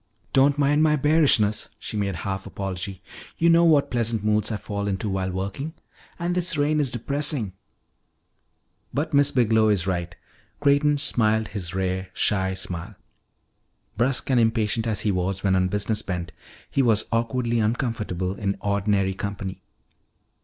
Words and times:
"Don't 0.33 0.57
mind 0.57 0.81
my 0.81 0.95
bearishness," 0.95 1.69
she 1.77 1.95
made 1.95 2.15
half 2.15 2.47
apology. 2.47 3.03
"You 3.37 3.51
know 3.51 3.63
what 3.65 3.91
pleasant 3.91 4.23
moods 4.23 4.51
I 4.51 4.57
fall 4.57 4.87
into 4.87 5.07
while 5.07 5.29
working. 5.29 5.75
And 6.17 6.33
this 6.33 6.57
rain 6.57 6.79
is 6.79 6.89
depressing." 6.89 7.53
"But 8.91 9.13
Miss 9.13 9.29
Biglow 9.29 9.69
is 9.69 9.85
right." 9.85 10.15
Creighton 10.59 10.97
smiled 10.97 11.49
his 11.49 11.75
rare, 11.75 12.09
shy 12.15 12.55
smile. 12.55 12.95
Brusque 13.95 14.31
and 14.31 14.39
impatient 14.39 14.87
as 14.87 15.01
he 15.01 15.11
was 15.11 15.43
when 15.43 15.55
on 15.55 15.67
business 15.67 16.01
bent, 16.01 16.31
he 16.71 16.81
was 16.81 17.05
awkwardly 17.11 17.59
uncomfortable 17.59 18.33
in 18.33 18.57
ordinary 18.59 19.13
company. 19.13 19.61